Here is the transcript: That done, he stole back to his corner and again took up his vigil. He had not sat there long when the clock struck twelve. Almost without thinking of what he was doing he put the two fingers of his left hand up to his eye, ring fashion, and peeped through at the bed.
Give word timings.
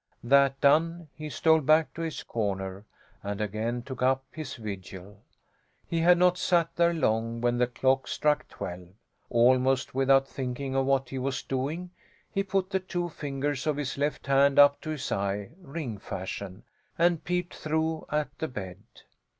That 0.23 0.59
done, 0.59 1.09
he 1.13 1.29
stole 1.29 1.61
back 1.61 1.93
to 1.93 2.01
his 2.01 2.23
corner 2.23 2.85
and 3.21 3.39
again 3.39 3.83
took 3.83 4.01
up 4.01 4.23
his 4.31 4.55
vigil. 4.55 5.21
He 5.85 5.99
had 5.99 6.17
not 6.17 6.39
sat 6.39 6.75
there 6.75 6.91
long 6.91 7.39
when 7.39 7.59
the 7.59 7.67
clock 7.67 8.07
struck 8.07 8.47
twelve. 8.47 8.87
Almost 9.29 9.93
without 9.93 10.27
thinking 10.27 10.75
of 10.75 10.87
what 10.87 11.09
he 11.09 11.19
was 11.19 11.43
doing 11.43 11.91
he 12.31 12.41
put 12.41 12.71
the 12.71 12.79
two 12.79 13.09
fingers 13.09 13.67
of 13.67 13.77
his 13.77 13.95
left 13.95 14.25
hand 14.25 14.57
up 14.57 14.81
to 14.81 14.89
his 14.89 15.11
eye, 15.11 15.51
ring 15.61 15.99
fashion, 15.99 16.63
and 16.97 17.23
peeped 17.23 17.53
through 17.53 18.07
at 18.09 18.35
the 18.39 18.47
bed. 18.47 18.79